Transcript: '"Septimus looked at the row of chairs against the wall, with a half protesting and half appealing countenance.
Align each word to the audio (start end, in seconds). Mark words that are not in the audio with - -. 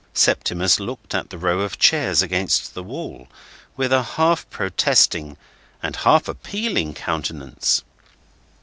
'"Septimus 0.29 0.79
looked 0.79 1.13
at 1.13 1.29
the 1.29 1.37
row 1.37 1.59
of 1.59 1.77
chairs 1.77 2.23
against 2.23 2.73
the 2.73 2.81
wall, 2.81 3.27
with 3.77 3.93
a 3.93 4.01
half 4.01 4.49
protesting 4.49 5.37
and 5.83 5.95
half 5.97 6.27
appealing 6.27 6.95
countenance. 6.95 7.83